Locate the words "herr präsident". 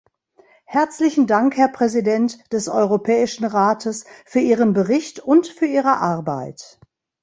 1.57-2.51